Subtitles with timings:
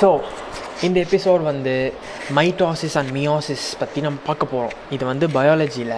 [0.00, 0.08] So
[0.82, 1.74] இந்த episode வந்து
[2.34, 5.94] mitosis and meiosis பற்றி நம்ம பார்க்க போகிறோம் இது வந்து பயாலஜியில்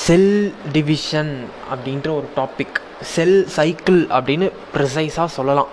[0.00, 0.32] செல்
[0.72, 1.32] டிவிஷன்
[1.72, 2.78] அப்படின்ற ஒரு டாபிக்
[3.14, 5.70] செல் சைக்கிள் அப்படின்னு ப்ரிசைஸாக சொல்லலாம்.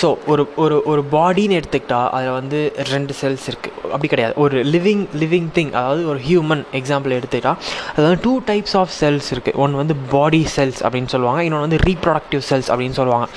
[0.00, 2.60] ஸோ ஒரு ஒரு ஒரு பாடின்னு எடுத்துக்கிட்டால் அதில் வந்து
[2.92, 4.34] ரெண்டு செல்ஸ் இருக்குது அப்படி கிடையாது.
[4.44, 7.60] ஒரு லிவிங் லிவிங் திங் அதாவது ஒரு ஹியூமன் எக்ஸாம்பிள் எடுத்துக்கிட்டால்
[7.96, 11.42] அதாவது டூ டைப்ஸ் ஆஃப் செல்ஸ் இருக்குது ஒன்று வந்து பாடி செல்ஸ் அப்படின்னு சொல்லுவாங்க.
[11.48, 13.28] இன்னொன்று வந்து ரீப்ரொடக்டிவ் செல்ஸ் அப்படின்னு சொல்லுவாங்க.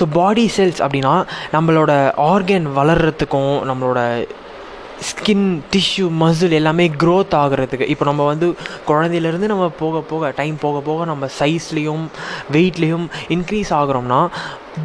[0.00, 1.14] ஸோ பாடி செல்ஸ் அப்படின்னா
[1.56, 1.92] நம்மளோட
[2.32, 4.00] ஆர்கன் வளர்கிறதுக்கும் நம்மளோட
[5.08, 7.86] ஸ்கின் டிஷ்யூ மசில் எல்லாமே க்ரோத் ஆகிறதுக்கு.
[7.92, 8.46] இப்போ நம்ம வந்து
[8.90, 12.04] குழந்தையிலேருந்து நம்ம போக போக டைம் போக போக நம்ம சைஸ்லேயும்
[12.54, 14.20] வெயிட்லேயும் increase ஆகிறோம்னா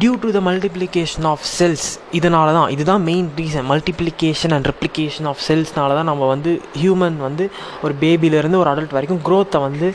[0.00, 5.42] due to the multiplication of cells இதனால தான் இதுதான் main reason multiplication and replication of
[5.48, 6.50] செல்ஸ்னால தான் நம்ம வந்து
[6.82, 7.46] ஹியூமன் வந்து
[7.82, 9.88] ஒரு பேபிலேருந்து ஒரு அடல்ட் வரைக்கும் க்ரோத்தை வந்து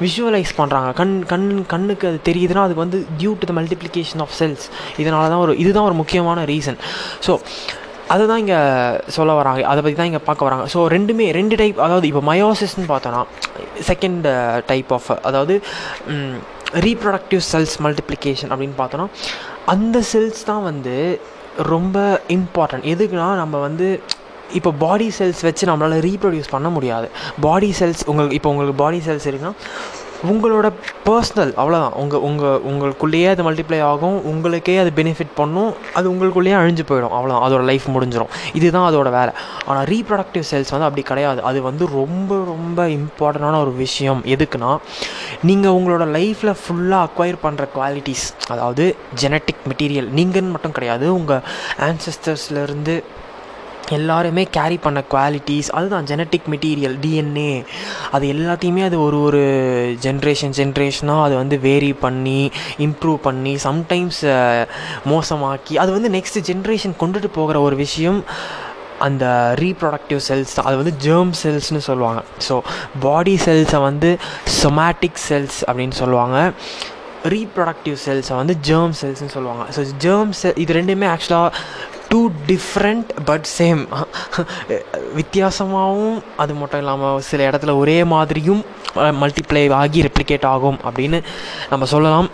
[0.00, 4.66] விஷுவலைஸ் பண்ணுறாங்க கண் கண் கண்ணுக்கு அது தெரியுதுன்னா அதுக்கு வந்து due to the multiplication of cells
[4.98, 6.78] இதனால தான் ஒரு இதுதான் ஒரு முக்கியமான ரீசன்
[7.26, 7.34] ஸோ
[8.12, 8.60] அதை தான் இங்கே
[9.16, 9.60] சொல்ல வராங்க.
[9.72, 10.64] அதை பற்றி தான் இங்கே பார்க்க வராங்க.
[10.74, 13.22] ஸோ ரெண்டுமே ரெண்டு டைப் அதாவது இப்போ மயோசிஸ்ன்னு பார்த்தோன்னா
[13.90, 14.26] செகண்ட்
[14.70, 15.54] டைப் uh, ஆஃப் அதாவது
[16.86, 19.06] ரீப்ரொடக்டிவ் செல்ஸ் மல்டிப்ளிகேஷன் அப்படின்னு பார்த்தோன்னா
[19.74, 20.96] அந்த செல்ஸ் தான் வந்து
[21.72, 21.96] ரொம்ப
[22.36, 23.88] இம்பார்ட்டன்ட் எதுக்குன்னா நம்ம வந்து
[24.58, 27.08] இப்போ பாடி செல்ஸ் வச்சு நம்மளால் ரீப்ரொடியூஸ் பண்ண முடியாது.
[27.46, 29.54] பாடி செல்ஸ் உங்களுக்கு இப்போ உங்களுக்கு பாடி செல்ஸ் இருக்குன்னா
[30.28, 30.68] உங்களோட
[31.04, 34.24] பர்சனல் அவ்வளோதான் உங்கள் உங்கள் உங்களுக்குள்ளேயே அது மல்டிப்ளை ஆகும்.
[34.24, 35.74] உங்களுக்கே அது பெனிஃபிட் பண்ணும்.
[35.94, 37.14] அது உங்களுக்குள்ளேயே அழிஞ்சு போயிடும்.
[37.18, 39.32] அவ்வளோதான் அதோட லைஃப் முடிஞ்சிடும் இதுதான் அதோட வேலை.
[39.66, 41.42] ஆனால் ரீப்ரொடக்டிவ் செல்ஸ் வந்து அப்படி கிடையாது.
[41.42, 44.22] அது வந்து ரொம்ப ரொம்ப இம்பார்ட்டண்டான ஒரு விஷயம்.
[44.24, 44.78] எதுக்குன்னா
[45.42, 51.14] நீங்கள் உங்களோட லைஃப்பில் ஃபுல்லாக அக்வயர் பண்ணுற குவாலிட்டிஸ் அதாவது ஜெனட்டிக் மெட்டீரியல் நீங்கன்னு மட்டும் கிடையாது.
[51.14, 51.42] உங்கள்
[51.88, 53.02] ஆன்சஸ்டர்ஸ்லேருந்து
[53.98, 57.52] எல்லாருமே கேரி பண்ண குவாலிட்டிஸ் அதுதான் ஜெனட்டிக் மெட்டீரியல் டிஎன்ஏ
[58.16, 59.42] அது எல்லாத்தையுமே அது ஒரு ஒரு
[60.06, 62.40] ஜென்ரேஷன் ஜென்ரேஷனாக அது வந்து வேரி பண்ணி
[62.86, 64.22] இம்ப்ரூவ் பண்ணி சம்டைம்ஸ்
[65.12, 68.20] மோசமாக்கி அது வந்து நெக்ஸ்ட் ஜென்ரேஷன் கொண்டுட்டு போகிற ஒரு விஷயம்
[69.06, 69.26] அந்த
[69.62, 70.66] ரீப்ரொடக்டிவ் செல்ஸ் தான்.
[70.68, 72.20] அது வந்து ஜேர்ம் செல்ஸ்னு சொல்லுவாங்க.
[72.46, 72.54] ஸோ
[73.04, 74.10] பாடி செல்ஸை வந்து
[74.62, 76.38] சொமேட்டிக் செல்ஸ் அப்படின்னு சொல்லுவாங்க.
[77.34, 79.64] ரீப்ரொடக்டிவ் செல்ஸை வந்து ஜேர்ம் செல்ஸ்னு சொல்லுவாங்க.
[79.76, 81.50] ஸோ ஜேர்ம் செல் இது ரெண்டுமே ஆக்சுவலாக
[82.10, 83.82] டூ டிஃப்ரெண்ட் பட் சேம்
[85.18, 88.62] வித்தியாசமாகவும் அது மட்டும் இல்லாமல் சில இடத்துல ஒரே மாதிரியும்
[89.22, 91.18] மல்டிப்ளை ஆகி ரெப்ளிகேட் ஆகும் அப்படின்னு
[91.72, 92.28] நம்ம சொல்லலாம்.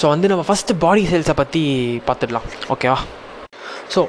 [0.00, 1.62] ஸோ வந்து நம்ம ஃபஸ்ட்டு பாடி செல்ஸை பற்றி
[2.08, 2.48] பார்த்துடலாம்.
[2.74, 2.98] ஓகேவா
[3.94, 4.02] ஸோ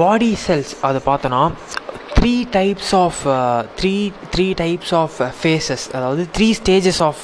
[0.00, 1.42] பாடி செல்ஸ் அதை பார்த்தோன்னா
[2.16, 3.20] three types of
[3.78, 3.94] three
[4.34, 7.22] three types of phases அதாவது three stages of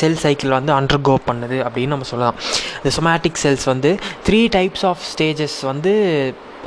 [0.00, 2.36] cell cycle வந்து அண்டர்கோ பண்ணுது அப்படின்னு நம்ம சொல்லலாம்.
[2.80, 3.90] இந்த சொமேட்டிக் செல்ஸ் வந்து
[4.28, 5.94] த்ரீ டைப்ஸ் ஆஃப் ஸ்டேஜஸ் வந்து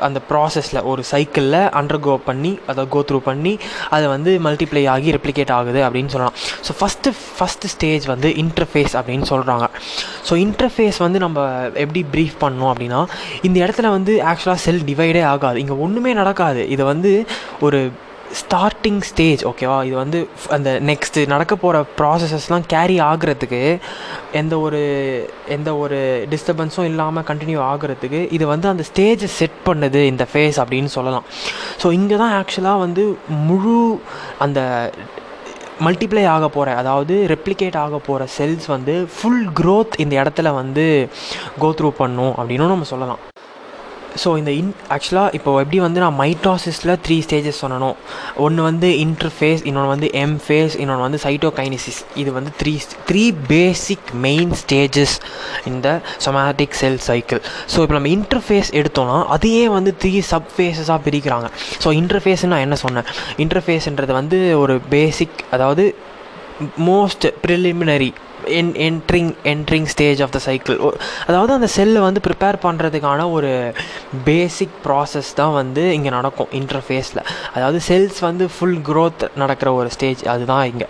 [0.08, 3.54] அந்த ப்ராசஸில் ஒரு சைக்கிளில் அண்டர்கோ பண்ணி அதை கோ த்ரூ பண்ணி
[3.96, 6.38] அதை வந்து மல்டிப்ளை ஆகி ரெப்ளிகேட் ஆகுது அப்படின்னு சொல்லலாம்.
[6.68, 9.68] ஸோ ஃபஸ்ட்டு ஃபஸ்ட்டு ஸ்டேஜ் வந்து இன்டர்ஃபேஸ் அப்படின்னு சொல்கிறாங்க
[10.30, 11.48] ஸோ இன்டர்ஃபேஸ் வந்து நம்ம
[11.86, 13.02] எப்படி ப்ரீஃப் பண்ணோம் அப்படின்னா
[13.50, 15.60] இந்த இடத்துல வந்து ஆக்சுவலாக செல் டிவைடே ஆகாது.
[15.66, 16.64] இங்கே ஒன்றுமே நடக்காது.
[16.76, 17.12] இதை வந்து
[17.68, 17.82] ஒரு
[18.40, 20.20] ஸ்டார்டிங் ஸ்டேஜ் ஓகேவா இது வந்து
[20.56, 23.62] அந்த நெக்ஸ்ட்டு நடக்க போகிற ப்ராசஸஸ்லாம் கேரி ஆகிறதுக்கு
[24.42, 24.82] எந்த ஒரு
[25.56, 26.00] எந்த ஒரு
[26.34, 31.26] டிஸ்டர்பன்ஸும் இல்லாமல் கண்டினியூ ஆகிறதுக்கு இது வந்து அந்த ஸ்டேஜை செட் பண்ணுது இந்த ஃபேஸ் அப்படின்னு சொல்லலாம்.
[31.84, 33.06] ஸோ இங்கே தான் ஆக்சுவலாக வந்து
[33.50, 33.80] முழு
[34.46, 34.62] அந்த
[35.88, 40.86] மல்டிப்ளை ஆக போகிற அதாவது ரெப்ளிகேட் ஆக போகிற செல்ஸ் வந்து ஃபுல் க்ரோத் இந்த இடத்துல வந்து
[41.64, 43.22] கோ த்ரூ பண்ணும் அப்படின்னும் நம்ம சொல்லலாம்.
[44.16, 47.96] ஸோ இந்த இன் ஆக்சுவலாக இப்போ எப்படி வந்து நான் மைட்டாசிஸில் த்ரீ ஸ்டேஜஸ் சொன்னணும்
[48.36, 52.74] ஒன்று வந்து இன்டர்ஃபேஸ் இன்னொன்று வந்து எம் ஃபேஸ் இன்னொன்று வந்து சைட்டோகைனிசிஸ் இது வந்து three
[53.10, 55.16] three basic main stages
[55.66, 57.42] இந்த சொமேட்டிக் செல் சைக்கிள்
[57.76, 61.50] ஸோ இப்போ நம்ம இன்டர்ஃபேஸ் எடுத்தோம்னா அதையே வந்து த்ரீ சப் ஃபேஸஸாக பிரிக்கிறாங்க.
[61.84, 63.04] ஸோ இன்டர்ஃபேஸ்ன்னு நான் என்ன சொன்னேன்?
[63.38, 65.96] இன்டர்ஃபேஸ்ன்றது வந்து ஒரு பேசிக் அதாவது
[66.80, 68.14] most preliminary
[68.60, 70.78] an entering entering stage of the cycle
[71.30, 73.52] அதாவது அந்த செல்லை வந்து ப்ரிப்பேர் பண்ணுறதுக்கான ஒரு
[74.30, 77.22] பேசிக் ப்ராசஸ் தான் வந்து இங்கே நடக்கும் இன்டர்ஃபேஸில்
[77.56, 80.88] அதாவது செல்ஸ் வந்து ஃபுல் க்ரோத் நடக்கிற ஒரு ஸ்டேஜ் அதுதான் இங்கே.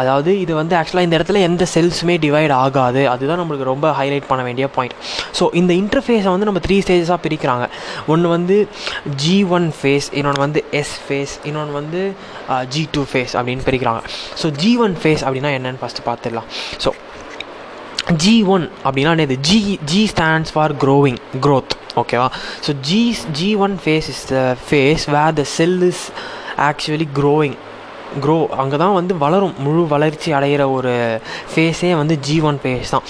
[0.00, 3.02] அதாவது இது வந்து ஆக்சுவலாக இந்த இடத்துல எந்த செல்ஸுமே டிவைட் ஆகாது.
[3.14, 4.96] அதுதான் நம்மளுக்கு ரொம்ப ஹைலைட் பண்ண வேண்டிய பாயிண்ட்
[5.38, 7.66] ஸோ இந்த இன்டர்ஃபேஸை வந்து நம்ம த்ரீ ஸ்டேஜஸாக பிரிக்கிறாங்க.
[8.14, 8.58] ஒன்று வந்து
[9.24, 12.02] ஜி ஒன் ஃபேஸ் இன்னொன்று வந்து எஸ் ஃபேஸ் இன்னொன்று வந்து
[12.74, 14.02] ஜி டூ ஃபேஸ் அப்படின்னு பிரிக்கிறாங்க.
[14.42, 16.48] ஸோ ஜி ஒன் ஃபேஸ் அப்படின்னா என்னென்னு ஃபஸ்ட்டு பார்த்துடலாம்.
[16.84, 16.90] ஸோ
[18.12, 19.36] ஜி ஒன் அப்படின்னா என்னது?
[19.40, 22.28] G G stands for growing growth ஓகேவா
[22.66, 26.10] so G G one phase is the phase where the cell is
[26.56, 27.56] actually growing
[28.20, 29.54] grow அங்கே தான் வந்து வளரும்.
[29.58, 31.20] முழு வளர்ச்சி அடைகிற ஒரு
[31.54, 33.02] ஃபேஸே வந்து ஜி ஒன் ஃபேஸ் தான்.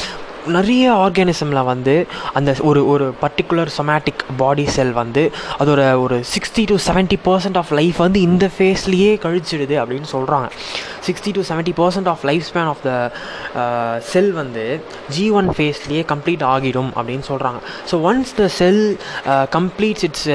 [0.56, 1.94] நிறைய ஆர்கானிசமில் வந்து
[2.34, 5.22] அந்த ஒரு ஒரு பர்டிகுலர் சொமேட்டிக் பாடி செல் வந்து
[5.58, 10.48] அதோட ஒரு sixty to seventy percent of life வந்து இந்த ஃபேஸ்லேயே கழிச்சிடுது அப்படின்னு சொல்கிறாங்க
[11.08, 12.92] sixty to seventy percent of life span of the
[14.12, 14.66] cell வந்து
[15.10, 17.60] ஜி ஒன் ஃபேஸ்லேயே கம்ப்ளீட் ஆகிடும் அப்படின்னு சொல்கிறாங்க
[17.92, 18.84] so once the cell
[19.58, 20.28] completes its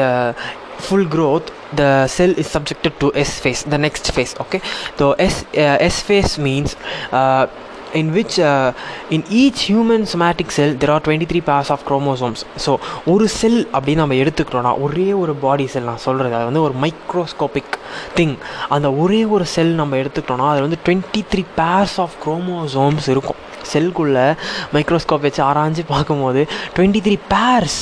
[0.80, 4.62] full growth the cell is subjected to s phase the next phase okay?
[4.98, 6.76] So s uh, s phase means
[7.12, 7.48] uh,
[7.94, 8.74] in which uh,
[9.10, 12.46] in each human somatic cell there are 23 pairs of chromosomes.
[12.66, 16.74] So ஒரு cell அப்படின்னு நம்ம எடுத்துக்கிட்டோம்னா ஒரே ஒரு பாடி செல் நான் சொல்கிறது அது வந்து ஒரு
[16.82, 17.76] மைக்ரோஸ்கோபிக்
[18.16, 18.38] திங்
[18.70, 23.40] அந்த ஒரே ஒரு செல் நம்ம எடுத்துக்கிட்டோம்னா அதில் வந்து twenty three pairs of chromosomes இருக்கும்.
[23.74, 24.36] செல்குள்ளே
[24.74, 27.80] மைக்ரோஸ்கோப் வச்சு ஆராய்ஞ்சு பார்க்கும்போது twenty three pairs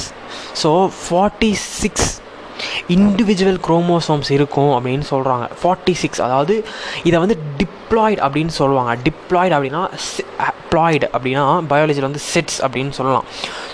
[0.63, 2.21] so forty six
[2.97, 6.55] individual chromosomes இருக்கும் அப்படின்னு சொல்கிறாங்க ஃபார்ட்டி சிக்ஸ் அதாவது
[7.09, 8.93] இதை வந்து டிப்ளாய்டு அப்படின்னு சொல்லுவாங்க.
[9.07, 9.83] டிப்ளாய்டு அப்படின்னா
[10.71, 13.27] ப்ளாய்டு அப்படின்னா பயாலஜியில் வந்து செட்ஸ் அப்படின்னு சொல்லலாம்.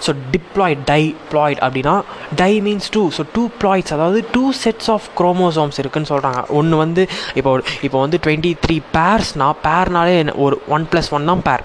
[0.05, 1.93] ஸோ டிப்ளாய்ட் டை டைப்ளாய்ட் அப்படின்னா
[2.41, 7.03] di means two so two ploids அதாவது டூ செட்ஸ் ஆஃப் குரோமோசோம்ஸ் இருக்குன்னு சொல்கிறாங்க ஒன்று வந்து
[7.39, 7.51] இப்போ
[7.87, 10.15] இப்போ வந்து டுவெண்ட்டி த்ரீ பேர்ஸ்னா பேர்னாலே
[10.45, 11.63] ஒரு ஒன் ப்ளஸ் ஒன் தான் pair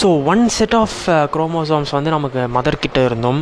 [0.00, 0.96] so one set of
[1.36, 3.40] chromosomes வந்து நமக்கு மதர் கிட்ட இருந்தும்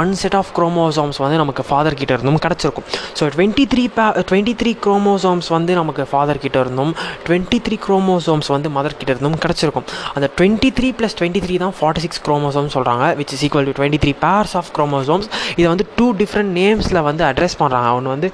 [0.00, 2.86] ஒன் செட் ஆஃப் குரோமோசோம்ஸ் வந்து நமக்கு ஃபாதர் கிட்ட இருந்தும் கிடச்சிருக்கும்
[3.18, 6.92] so twenty three pair twenty three chromosomes வந்து நமக்கு ஃபாதர் கிட்ட இருந்தும்
[7.26, 9.86] டுவெண்ட்டி த்ரீ குரோமோசோம்ஸ் வந்து மதர் கிட்ட இருந்தும் கிடச்சிருக்கும்.
[10.16, 13.74] அந்த twenty three plus twenty three தான் ஃபார்ட்டி சிக்ஸ் குரோமோசோம்ஸ் சொல்கிறாங்க which is equal to
[13.80, 15.28] twenty three pairs of chromosomes
[15.58, 18.30] இதை வந்து டூ டிஃப்ரெண்ட் நேம்ஸில் வந்து அட்ரஸ் பண்ணுறாங்க ஒன்று வந்து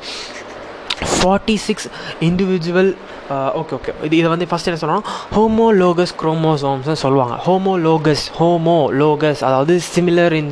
[1.14, 1.88] forty six
[2.28, 2.92] individual
[3.60, 5.04] okay okay இது இதை வந்து ஃபஸ்ட் என்ன சொல்லணும்
[5.36, 7.34] ஹோமோலோகஸ் குரோமோசோம்ஸ்னு சொல்லுவாங்க.
[7.46, 10.50] ஹோமோலோகஸ் ஹோமோலோகஸ் அதாவது similar in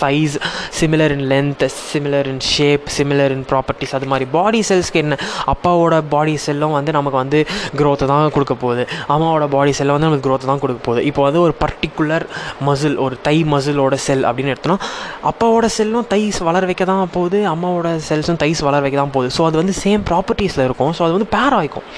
[0.00, 0.36] size
[0.78, 5.18] similar in length similar in shape similar in properties அது மாதிரி பாடி செல்ஸ்க்கு என்ன?
[5.54, 7.40] அப்பாவோட பாடி செல்லும் வந்து நமக்கு வந்து
[7.80, 8.84] க்ரோத்தை தான் கொடுக்க போகுது.
[9.14, 11.02] அம்மாவோட பாடி செல்லும் வந்து நமக்கு க்ரோத்தை தான் கொடுக்க போகுது.
[11.10, 12.26] இப்போ வந்து ஒரு பர்டிகுலர்
[12.68, 14.78] மசில் ஒரு தை மசிலோட செல் அப்படின்னு எடுத்தோம்னா
[15.32, 19.32] அப்பாவோட செல்லும் தைஸ் வளர வைக்க தான் போகுது அம்மாவோட செல்ஸும் தைஸ் வளர வைக்க தான் போகுது.
[19.38, 20.92] ஸோ அது வந்து சேம் ப்ராப்பர்ட்டிஸில் இருக்கும்.
[20.98, 21.88] ஸோ அது வந்து பேர் ஆகிக்கும்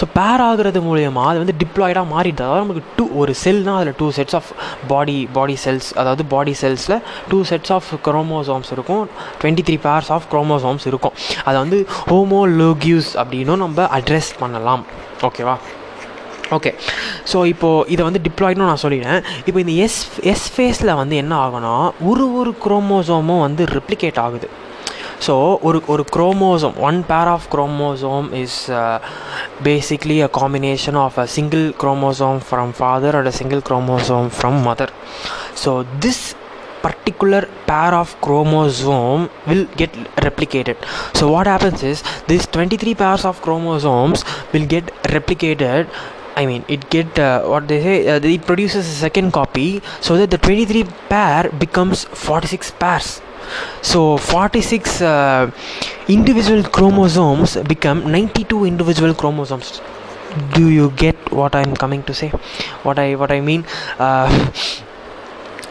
[0.00, 2.44] ஸோ பேர் ஆகிறது மூலயமா அது வந்து டிப்ளாய்டாக மாறிடுது.
[2.46, 4.50] அதாவது நமக்கு டூ ஒரு செல்னால் அதில் two sets of
[4.92, 6.96] body body cells அதாவது பாடி செல்ஸில்
[7.32, 9.04] டூ செட்ஸ் ஆஃப் குரோமோசோம்ஸ் இருக்கும்.
[9.42, 11.16] Twenty three pairs of chromosomes இருக்கும்.
[11.48, 11.80] அதை வந்து
[12.12, 14.84] ஹோமோலோகியூஸ் அப்படின்னும் நம்ம அட்ரஸ் பண்ணலாம்.
[15.28, 15.56] ஓகேவா
[16.56, 16.70] ஓகே
[17.30, 19.98] ஸோ இப்போது இதை வந்து டிப்ளாய்டும் நான் சொல்லிடுறேன் இப்போ இந்த எஸ்
[20.32, 21.74] எஸ் ஃபேஸில் வந்து என்ன ஆகுனா
[22.10, 24.48] ஒரு ஒரு குரோமோசோமும் வந்து ரிப்ளிகேட் ஆகுது.
[25.25, 25.33] ஸோ
[25.67, 28.59] ஒரு ஒரு chromosome one pair of chromosome is
[29.67, 34.93] basically a combination of a single chromosome from father and a single chromosome from mother
[35.65, 35.73] so
[36.05, 36.23] this
[36.85, 39.93] particular pair of chromosome will get
[40.25, 40.77] replicated
[41.19, 44.19] so what happens is these 23 pairs of chromosomes
[44.53, 45.89] will get replicated
[46.37, 48.07] I mean, it get uh, what they say.
[48.07, 53.21] Uh, it produces a second copy, so that the 23 pair becomes 46 pairs.
[53.82, 55.50] So 46 uh,
[56.08, 59.80] individual chromosomes become 92 individual chromosomes.
[60.54, 62.28] Do you get what I'm coming to say?
[62.84, 63.64] What I what I mean?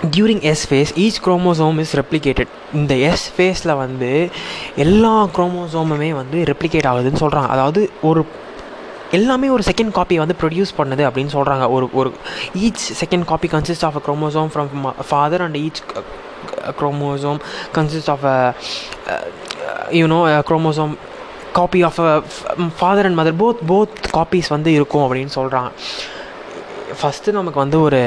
[0.07, 4.11] During S phase each chromosome is replicated இந்த S ஃபேஸில் வந்து
[4.83, 8.21] எல்லா குரோமோசோமுமே வந்து replicate ஆகுதுன்னு சொல்கிறாங்க அதாவது ஒரு
[9.17, 12.09] எல்லாமே ஒரு செகண்ட் காப்பியை வந்து ப்ரொடியூஸ் பண்ணுது அப்படின்னு சொல்கிறாங்க ஒரு ஒரு
[12.67, 14.69] each second copy consist of a chromosome from
[15.09, 15.81] father and each
[16.79, 17.39] chromosome
[17.77, 18.37] consist of a
[20.35, 20.93] a chromosome
[21.57, 22.11] copy of a
[22.79, 25.69] father and mother both both copies வந்து இருக்கும் அப்படின்னு சொல்கிறாங்க
[26.99, 28.01] ஃபஸ்ட்டு நமக்கு வந்து ஒரு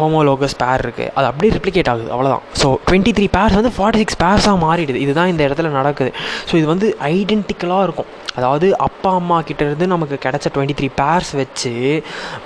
[0.00, 2.10] ஹோமோலோகஸ் பேர் இருக்குது அது அப்படியே ரிப்ளிகேட் ஆகுது.
[2.14, 4.98] அவ்வளோதான் ஸோ டுவெண்ட்டி த்ரீ பேர்ஸ் வந்து ஃபார்ட்டி சிக்ஸ் பேர்ஸாக மாறிடுது.
[5.04, 6.10] இதுதான் இந்த இடத்துல நடக்குது.
[6.48, 8.10] ஸோ இது வந்து ஐடென்டிக்கலாக இருக்கும்.
[8.38, 11.74] அதாவது அப்பா அம்மா கிட்டேருந்து நமக்கு கிடச்ச டுவெண்ட்டி த்ரீ பேர்ஸ் வச்சு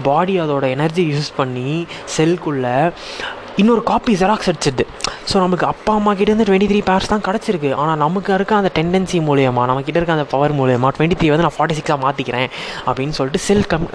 [0.09, 1.73] பாடி அதோட எனர்ஜி யூஸ் பண்ணி
[2.17, 2.78] செல்குள்ளே
[3.62, 4.84] இன்னொரு காப்பி ஜெராக்ஸ் அடிச்சிடுது
[5.30, 7.70] ஸோ நமக்கு அப்பா அம்மா கிட்டேருந்து டுவெண்ட்டி த்ரீ பேர்ஸ் தான் கிடச்சிருக்கு.
[7.80, 11.56] ஆனால் நமக்கு இருக்க அந்த டெண்டன்சி மூலியமா நம்மக்கிட்ட இருக்க அந்த பவர் மூலியமா டுவெண்ட்டி த்ரீ வந்து நான்
[11.58, 12.49] ஃபார்ட்டி சிக்ஸாக மாற்றிக்கிறேன்
[12.87, 13.87] அப்படின்னு சொல்லிட்டு செல் கம்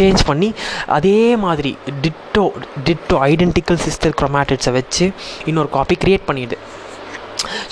[0.00, 0.48] சேஞ்ச் பண்ணி
[0.98, 1.72] அதே மாதிரி
[2.06, 2.46] டிட்டோ
[2.88, 5.06] டிட்டோ ஐடென்டிக்கல் சிஸ்டர் க்ரொமேட்டிட்ஸை வச்சு
[5.52, 6.58] இன்னொரு காப்பி க்ரியேட் பண்ணிடுது.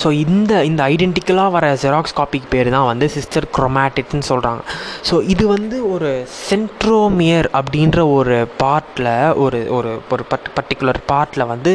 [0.03, 4.61] ஸோ இந்த இந்த ஐடென்டிக்கலாக வர ஜெராக்ஸ் காப்பிக்கு பேர் தான் வந்து சிஸ்டர் குரோமேட்டிக்ஸ்னு சொல்கிறாங்க
[5.09, 6.11] ஸோ இது வந்து ஒரு
[6.47, 9.11] சென்ட்ரோமியர் அப்படின்ற ஒரு பார்ட்டில்
[9.43, 11.73] ஒரு ஒரு ஒரு பர்ட் பர்டிகுலர் பார்ட்டில் வந்து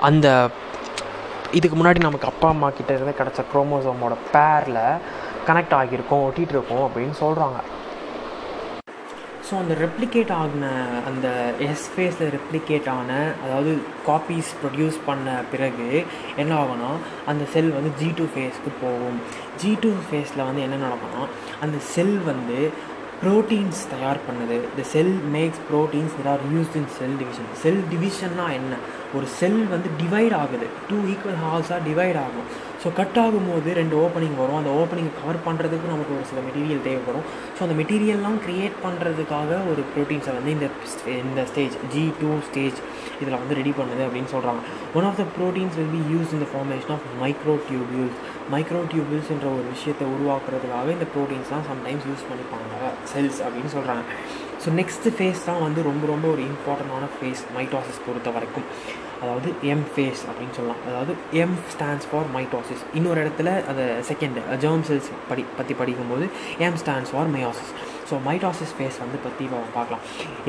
[0.00, 0.26] அந்த
[1.52, 4.82] இதுக்கு முன்னாடி நமக்கு அப்பா அம்மா கிட்ட இருந்து கிடச்ச குரோமோசோமோட பேரில்
[5.46, 7.58] கனெக்ட் ஆகியிருக்கோம் ஒட்டிகிட்டு இருக்கோம் அப்படின்னு சொல்கிறாங்க
[9.48, 10.66] ஸோ அந்த ரெப்ளிகேட் ஆகின
[11.08, 11.26] அந்த
[11.66, 13.10] எஸ் ஃபேஸில் ரெப்ளிகேட் ஆன
[13.44, 13.70] அதாவது
[14.06, 15.86] காப்பீஸ் ப்ரொடியூஸ் பண்ண பிறகு
[16.36, 16.90] என்ன ஆகும்னா
[17.26, 19.18] அந்த செல் வந்து ஜி டூ ஃபேஸ்க்கு போகும்.
[19.60, 21.22] ஜி டூ ஃபேஸில் வந்து என்ன நடக்கும்னா
[21.60, 22.58] அந்த செல் வந்து
[23.22, 24.56] ப்ரோட்டீன்ஸ் தயார் பண்ணுது.
[24.78, 28.74] The cell makes proteins that are used in cell division cell டிவிஷன்னா என்ன?
[29.16, 30.66] ஒரு செல் வந்து டிவைட் ஆகுது.
[30.88, 32.48] டூ ஈக்குவல் ஹால்ஸாக டிவைட் ஆகும்.
[32.82, 34.58] ஸோ கட் ஆகும்போது ரெண்டு ஓப்பனிங் வரும்.
[34.60, 37.24] அந்த ஓப்பனிங்கை கவர் பண்ணுறதுக்கு நமக்கு ஒரு சில மெட்டீரியல் தேவைப்படும்.
[37.56, 40.68] ஸோ அந்த மெட்டீரியல்லாம் க்ரியேட் பண்ணுறதுக்காக ஒரு ப்ரோட்டீன்ஸை வந்து இந்த
[41.24, 42.80] இந்த ஸ்டேஜ் ஜி டூ ஸ்டேஜ்
[43.22, 44.60] இதில் வந்து ரெடி பண்ணுது அப்படின்னு சொல்கிறாங்க
[44.98, 48.18] one of the proteins will be use in formation of micro tubules
[48.54, 52.92] micro டியூபியூல்ஸ்ன்ற ஒரு விஷயத்தை உருவாக்குறதுக்காகவே இந்த ப்ரோட்டீன்ஸ்லாம் சம்டைம்ஸ் யூஸ் பண்ணிப்பாங்க.
[53.14, 54.04] செல்ஸ் அப்படின்னு சொல்கிறாங்க
[54.62, 58.66] ஸோ நெக்ஸ்ட்டு ஃபேஸ் தான் வந்து ரொம்ப ரொம்ப ஒரு இம்பார்ட்டண்ட்டான ஃபேஸ் மைட்டாசிஸ் பொறுத்த வரைக்கும்.
[59.22, 60.82] அதாவது எம் ஃபேஸ் அப்படின்னு சொல்லலாம்.
[60.88, 66.26] அதாவது எம் ஸ்டாண்ட்ஸ் ஃபார் மைட்டாசிஸ் இன்னொரு இடத்துல அதை செகண்ட் ஜெர்ம் செல்ஸ் படி பற்றி படிக்கும்போது
[66.66, 67.72] M stands for meiosis
[68.08, 69.46] so mitosis phase வந்து பற்றி
[69.76, 70.02] பார்க்கலாம்.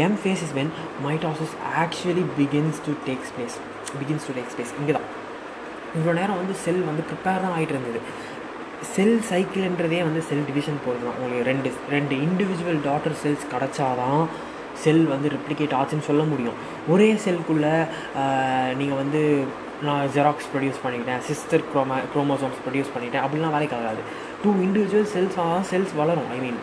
[0.06, 0.72] M phase is when
[1.08, 3.56] mitosis actually begins to take space
[4.02, 5.08] begins to take space இங்கே தான்
[5.98, 8.02] இவ்வளோ நேரம் வந்து செல் வந்து ப்ரிப்பேர் தான் ஆகிட்டு இருந்தது.
[8.96, 14.22] செல் சைக்கிள்ன்றதே வந்து செல் டிவிஷன் போகிறது தான் உங்களுக்கு ரெண்டு ரெண்டு இண்டிவிஜுவல் டாட்டர் செல்ஸ் கிடச்சாதான்
[14.84, 16.60] செல் வந்து ரிப்ளிகேட் ஆச்சுன்னு சொல்ல முடியும்.
[16.94, 17.74] ஒரே செல்குள்ளே
[18.80, 19.22] நீங்கள் வந்து
[19.88, 21.22] நான் ஜெராக்ஸ் ப்ரொடியூஸ் பண்ணிக்கிட்டேன்.
[21.30, 24.02] சிஸ்டர் க்ரோமா குரோமோசோம்ஸ் ப்ரொடியூஸ் பண்ணிட்டேன் அப்படிலாம் வேலைக்கு ஆகாது.
[24.44, 26.30] டூ இண்டிவிஜுவல் செல்ஸ் ஆனால் செல்ஸ் வளரும்.
[26.36, 26.60] ஐ மீன்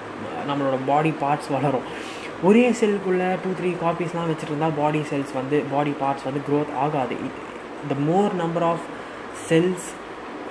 [0.48, 1.86] நம்மளோட பாடி பார்ட்ஸ் வளரும்
[2.44, 7.16] ஒரே செல்குள்ளே டூ த்ரீ காப்பீஸ்லாம் வச்சுருந்தா பாடி செல்ஸ் வந்து பாடி பார்ட்ஸ் வந்து க்ரோத் ஆகாது
[7.90, 8.84] the more number of
[9.48, 9.86] cells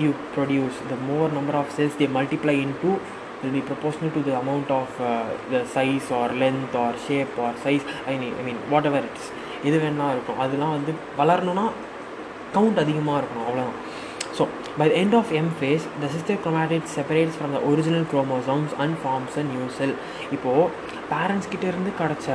[0.03, 2.91] you produce the more number of cells they multiply in two
[3.41, 4.95] will be proportional to the amount of
[5.51, 8.61] the size or length or shape or size I mean I mean
[8.91, 9.29] whatever it's
[9.63, 11.65] எது வேணால் இருக்கும் அதெல்லாம் வந்து வளரணுன்னா
[12.53, 13.79] count அதிகமாக இருக்கணும் அவ்வளோதான்
[14.77, 18.73] By by end end of M phase the sister separates separates the original original and
[18.79, 19.93] and forms new cell.
[20.31, 20.63] இப்போது
[21.11, 22.27] parents கிட்டேருந்து கிடச்ச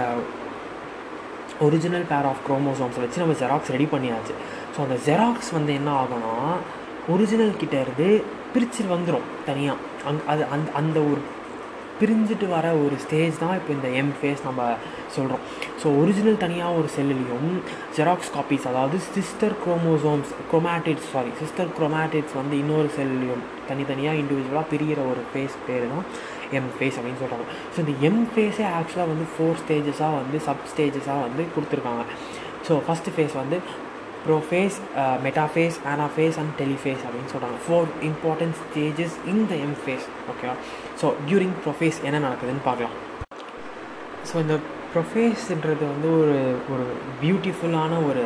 [1.61, 4.35] ஒரிஜினல் பேர் ஆஃப் குரோமோசோம்ஸை வச்சு நம்ம ஜெராக்ஸ் ரெடி பண்ணியாச்சு
[4.77, 6.35] ஸோ அந்த ஜெராக்ஸ் வந்து என்ன ஆகும்னா
[7.09, 8.09] ஒரிஜினல் கிட்டேருந்து
[8.55, 9.79] பிரிச்சு வந்துடும் தனியாக
[10.09, 11.21] அங் அது அந்த அந்த ஒரு
[12.01, 14.67] பிரிஞ்சுட்டு வர ஒரு ஸ்டேஜ் தான் இப்போ இந்த எம் ஃபேஸ் நம்ம
[15.17, 15.43] சொல்கிறோம்
[15.83, 17.51] ஸோ ஒரிஜினல் தனியாக ஒரு செல்லுலேயும்
[17.97, 25.01] ஜெராக்ஸ் காப்பீஸ் அதாவது sister chromosomes chromatids sorry sister chromatids வந்து இன்னொரு செல்லையும் தனித்தனியாக இண்டிவிஜுவலாக பிரிகிற
[25.13, 26.07] ஒரு ஃபேஸ் பேர் தான்
[26.59, 31.21] எம் ஃபேஸ் அப்படின்னு சொல்கிறாங்க ஸோ இந்த எம் ஃபேஸே ஆக்சுவலாக வந்து ஃபோர் ஸ்டேஜஸாக வந்து சப் ஸ்டேஜஸாக
[31.21, 32.05] வந்து கொடுத்துருக்காங்க.
[32.69, 33.57] ஸோ ஃபஸ்ட்டு ஃபேஸ் வந்து
[34.27, 34.77] prophase
[35.27, 40.57] metaphase anaphase and telophase அப்படின்னு சொல்கிறாங்க four important stages in the M phase ஓகேவா
[41.03, 42.97] ஸோ டியூரிங் ப்ரொஃபேஸ் என்ன நடக்குதுன்னு பார்க்கலாம்.
[44.31, 44.57] ஸோ இந்த
[44.95, 46.39] ப்ரொஃபேஸ்ன்றது வந்து ஒரு
[46.73, 46.87] ஒரு
[47.23, 48.25] பியூட்டிஃபுல்லான ஒரு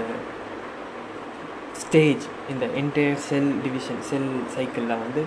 [1.82, 5.22] ஸ்டேஜ் இந்த என்டையர் செல் டிவிஷன் செல் சைக்கிளில் வந்து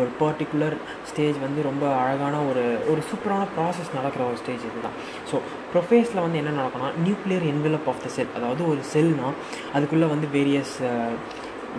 [0.00, 0.76] ஒரு பர்டிகுலர்
[1.10, 4.96] ஸ்டேஜ் வந்து ரொம்ப அழகான ஒரு ஒரு சூப்பரான ப்ராசஸ் நடக்கிற ஒரு ஸ்டேஜ் இதுதான்.
[5.30, 5.38] ஸோ
[5.74, 9.38] ப்ரொஃபேஸில் வந்து என்ன நடக்கும்னா nuclear envelope of the cell அதாவது ஒரு செல்னால்
[9.76, 10.74] அதுக்குள்ளே வந்து வேரியஸ்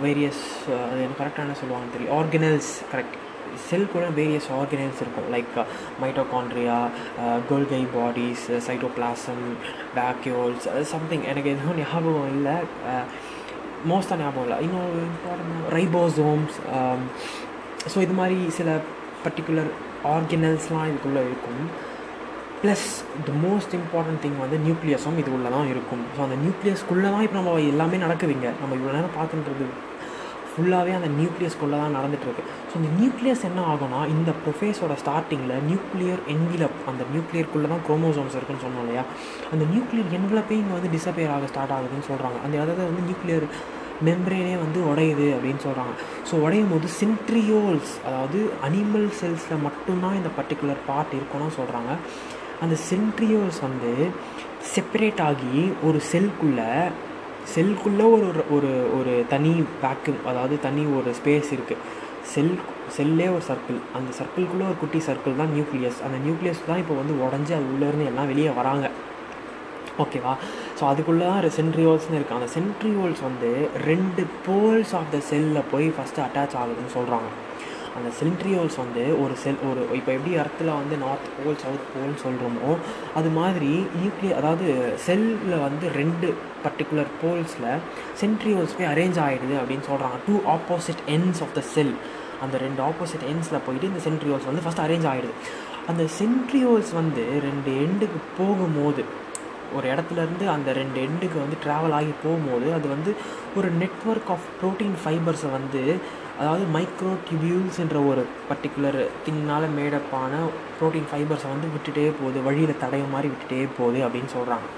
[0.04, 0.44] வேரியஸ்
[0.90, 3.18] அது என்ன கரெக்டாக என்ன சொல்லுவாங்கன்னு தெரியும் ஆர்கனல்ஸ் கரெக்ட்
[3.70, 5.28] செல்குள்ள வேரியஸ் ஆர்கனைஸ் இருக்கும்.
[5.34, 5.58] Like
[6.02, 6.78] mitochondria
[7.50, 9.44] Golgi bodies cytoplasm
[9.98, 12.56] vacuoles something எனக்கு எதுவும் ஞாபகம் இல்லை.
[13.90, 14.58] மோஸ்ட்டாக ஞாபகம் இல்லை.
[14.66, 16.56] இன்னொரு இம்பார்ட்டன்ட் ரைபோசோம்ஸ்
[17.92, 18.68] ஸோ இது மாதிரி சில
[19.24, 19.70] பர்டிகுலர்
[20.14, 21.62] ஆர்கனல்ஸ்லாம் இதுக்குள்ளே இருக்கும்.
[22.62, 22.86] Plus
[23.26, 26.04] the most important thing வந்து நியூக்ளியஸும் இது உள்ளே தான் இருக்கும்.
[26.14, 28.48] ஸோ அந்த நியூக்ளியஸ்குள்ளே தான் இப்போ நம்ம எல்லாமே நடக்குதுங்க.
[28.60, 29.66] நம்ம இவ்வளோ நேரம் பார்த்துன்றது
[30.50, 36.78] ஃபுல்லாகவே அந்த நியூக்ளியஸ்குள்ளே தான் நடந்துகிட்ருக்கு ஸோ இந்த நியூக்ளியஸ் என்ன ஆகும்னா இந்த ப்ரொஃபேஸோட ஸ்டார்டிங்கில் நியூக்ளியர் என்விலப்
[36.90, 39.02] அந்த நியூக்ளியர்க்குள்ளே தான் குரோமோசோம்ஸ் இருக்குன்னு சொன்னோம் இல்லையா?
[39.52, 43.46] அந்த நியூக்ளியர் என்விலப்பே இங்கே வந்து டிசப்பியர் ஆக ஸ்டார்ட் ஆகுதுன்னு சொல்கிறாங்க அந்த அதாவது வந்து நியூக்ளியர்
[44.00, 45.92] மெம்ரேனே வந்து உடையுது அப்படின்னு சொல்கிறாங்க
[46.30, 51.92] ஸோ உடையும் போது சென்ட்ரியோல்ஸ் அதாவது அனிமல் செல்ஸில் மட்டும்தான் இந்த பர்டிகுலர் பார்ட் இருக்குன்னு சொல்கிறாங்க
[52.60, 53.92] அந்த சென்ட்ரியோல்ஸ் வந்து
[54.74, 56.70] செப்பரேட் ஆகி ஒரு செல்குள்ளே
[57.54, 59.50] செல்குள்ளே ஒரு ஒரு ஒரு தனி
[59.82, 61.82] வேக்யூம் அதாவது தனி ஒரு ஸ்பேஸ் இருக்குது
[62.34, 62.54] செல்
[62.96, 67.14] செல்லே ஒரு சர்க்கிள் அந்த சர்க்கிள்குள்ளே ஒரு குட்டி சர்க்கிள் தான் நியூக்ளியஸ் அந்த நியூக்ளியஸ் தான் இப்போ வந்து
[67.24, 68.86] உடஞ்சி அது உள்ளேருந்து எல்லாம் வெளியே வராங்க.
[69.98, 70.32] ஓகேவா
[70.78, 73.50] ஸோ அதுக்குள்ளே தான் சென்ட்ரியோல்ஸ்னு இருக்குது அந்த சென்ட்ரியோல்ஸ் வந்து
[73.84, 77.28] ரெண்டு போல்ஸ் ஆஃப் த செல்லில் போய் ஃபஸ்ட்டு அட்டாச் ஆகுதுன்னு சொல்கிறாங்க
[77.96, 82.70] அந்த சென்ட்ரியோல்ஸ் வந்து ஒரு செல் ஒரு இப்போ எப்படி அர்த்தில் வந்து நார்த் போல் சவுத் போல்னு சொல்கிறோமோ
[83.14, 84.66] அது மாதிரி நியூக்ளியர் அதாவது
[85.04, 86.28] செல்லில் வந்து ரெண்டு
[86.64, 87.68] பர்டிகுலர் போல்ஸில்
[88.20, 91.94] சென்ட்ரியோல்ஸ் போய் அரேஞ்ச் ஆகிடுது அப்படின்னு சொல்கிறாங்க two opposite ends of the cell
[92.42, 95.36] அந்த ரெண்டு ஆப்போசிட் எண்ட்ஸில் போயிட்டு இந்த சென்ட்ரியோல்ஸ் வந்து ஃபஸ்ட் அரேஞ்ச் ஆகிடுது
[95.86, 99.02] அந்த சென்ட்ரியோல்ஸ் வந்து ரெண்டு எண்டுக்கு போகும்போது
[99.74, 103.10] ஒரு இடத்துலேருந்து அந்த ரெண்டு எண்டுக்கு வந்து ட்ராவல் ஆகி போகும்போது அது வந்து
[103.56, 105.82] ஒரு நெட்ஒர்க் ஆஃப் ப்ரோட்டீன் ஃபைபர்ஸை வந்து
[106.38, 110.40] அதாவது மைக்ரோ டியூபியூல்ஸ்ன்ற ஒரு பர்டிகுலர் திங்னால் மேடப்பான
[110.78, 114.68] ப்ரோட்டீன் ஃபைபர்ஸை வந்து விட்டுட்டே போகுது வழியில் தடைய மாதிரி விட்டுட்டே போகுது அப்படின்னு சொல்கிறாங்க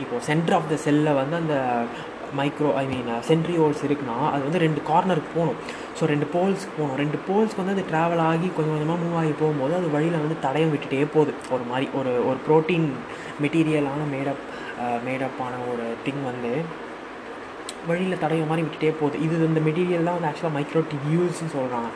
[0.00, 1.56] இப்போது சென்டர் ஆஃப் த செல்லை வந்து அந்த
[2.38, 5.58] micro I mean centrioles இருக்குன்னா அது வந்து ரெண்டு கார்னருக்கு போகணும்.
[5.98, 6.98] ஸோ ரெண்டு போல்ஸ்க்கு போகணும்.
[7.02, 10.72] ரெண்டு போல்ஸ்க்கு வந்து அது ட்ராவல் ஆகி கொஞ்சம் கொஞ்சமாக மூவ் ஆகி போகும்போது அது வழியில் வந்து தடையம்
[10.74, 11.34] விட்டுட்டே போகுது.
[11.56, 12.88] ஒரு மாதிரி ஒரு ஒரு ப்ரோட்டீன்
[13.44, 14.44] மெட்டீரியலான மேடப்
[15.08, 16.52] மேடப்பான ஒரு திங் வந்து
[17.88, 19.16] வழியில் தடைய மாதிரி விட்டுட்டே போகுது.
[19.26, 21.90] இது இந்த மெட்டீரியல் தான் வந்து ஆக்சுவலாக மைக்ரோ டியூஸ்ன்னு சொல்கிறாங்க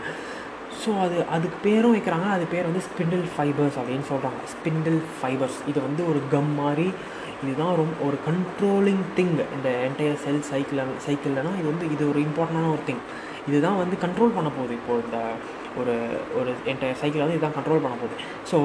[0.82, 2.26] ஸோ அது அதுக்கு பேரும் வைக்கிறாங்க.
[2.36, 6.86] அது பேர் வந்து ஸ்பிண்டில் ஃபைபர்ஸ் அப்படின்னு சொல்கிறாங்க ஸ்பிண்டில் ஃபைபர்ஸ் இது வந்து ஒரு கம் மாதிரி
[7.44, 12.70] இதுதான் ரொம்ப ஒரு கண்ட்ரோலிங் திங் இந்த என்டையர் செல் சைக்கிள் சைக்கிள்லனா இது வந்து இது ஒரு இம்பார்ட்டண்டான
[12.76, 13.02] ஒரு திங்
[13.48, 14.72] இதுதான் வந்து கண்ட்ரோல் பண்ண போகுது.
[14.80, 15.18] இப்போது இந்த
[15.80, 15.94] ஒரு
[16.38, 18.16] ஒரு என்டையர் சைக்கிள் வந்து இதுதான் கண்ட்ரோல் பண்ண போகுது.
[18.50, 18.58] ஸோ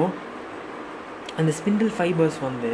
[1.40, 2.72] அந்த ஸ்பிண்டில் ஃபைபர்ஸ் வந்து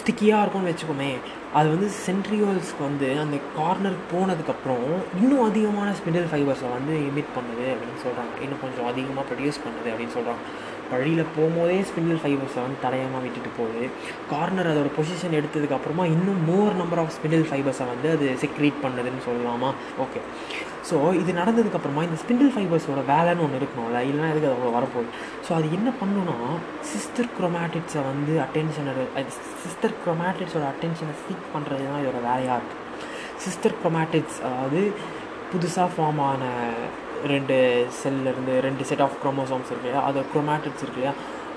[0.00, 1.10] ஸ்டிக்கியாக இருக்கும்னு வச்சுக்கோமே.
[1.58, 4.86] அது வந்து சென்ட்ரியோல்ஸ்க்கு வந்து அந்த கார்னர் போனதுக்கப்புறம்
[5.20, 10.16] இன்னும் அதிகமான ஸ்பிண்டில் ஃபைபர்ஸை வந்து எமிட் பண்ணுது அப்படின்னு சொல்கிறாங்க இன்னும் கொஞ்சம் அதிகமாக ப்ரொடியூஸ் பண்ணுது அப்படின்னு
[10.16, 10.42] சொல்கிறாங்க
[10.92, 13.84] வழியில் போகும்போதே ஸ்பிண்டில் ஃபைபர்ஸை வந்து தடையமாக விட்டுட்டு போகுது.
[14.32, 19.70] கார்னர் அதோட பொசிஷன் எடுத்ததுக்கப்புறமா இன்னும் மோர் நம்பர் ஆஃப் ஸ்பிண்டில் ஃபைபர்ஸை வந்து அது செக்ரீட் பண்ணுதுன்னு சொல்லலாமா?
[20.04, 20.22] ஓகே
[20.88, 25.10] ஸோ இது நடந்ததுக்கப்புறமா இந்த ஸ்பிண்டில் ஃபைபர்ஸோட வேலைன்னு ஒன்று இருக்கணும்ல இல்லைனா எதுக்கு அது அவ்வளோ வரப்போகுது?
[25.46, 26.36] ஸோ அது என்ன பண்ணுன்னா
[26.92, 28.94] சிஸ்டர் குரோமேட்டிக்ஸை வந்து அட்டென்ஷனை
[29.64, 32.82] சிஸ்டர் குரோமேட்டிக்ஸோட அட்டென்ஷனை சீக் பண்ணுறது தான் இதோட வேலையாக இருக்குது
[33.44, 34.82] சிஸ்டர் குரோமேட்டிக்ஸ் அதாவது
[35.52, 36.44] புதுசாக ஃபார்ம் ஆன
[37.32, 37.56] ரெண்டு
[38.02, 40.02] செல்லேருந்து ரெண்டு செட் ஆஃப் குரோமோசோம்ஸ் இருக்கு இல்லையா?
[40.08, 41.12] அது குரோமேட்டிக்ஸ் இருக்கு இல்லையா?